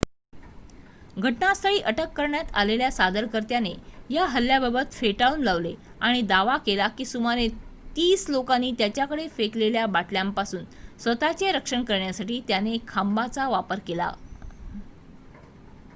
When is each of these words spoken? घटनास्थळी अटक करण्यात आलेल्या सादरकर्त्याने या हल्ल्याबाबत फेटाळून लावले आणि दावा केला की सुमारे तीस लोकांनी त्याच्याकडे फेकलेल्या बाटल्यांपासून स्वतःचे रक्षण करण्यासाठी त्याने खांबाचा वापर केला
घटनास्थळी 1.17 1.79
अटक 1.81 2.13
करण्यात 2.13 2.45
आलेल्या 2.53 2.89
सादरकर्त्याने 2.91 3.73
या 4.09 4.25
हल्ल्याबाबत 4.27 4.93
फेटाळून 4.93 5.43
लावले 5.43 5.73
आणि 6.01 6.21
दावा 6.23 6.57
केला 6.65 6.87
की 6.97 7.05
सुमारे 7.05 7.47
तीस 7.95 8.25
लोकांनी 8.29 8.71
त्याच्याकडे 8.77 9.27
फेकलेल्या 9.29 9.85
बाटल्यांपासून 9.89 10.63
स्वतःचे 10.99 11.51
रक्षण 11.51 11.83
करण्यासाठी 11.83 12.41
त्याने 12.47 12.77
खांबाचा 12.87 13.47
वापर 13.49 13.79
केला 13.79 14.11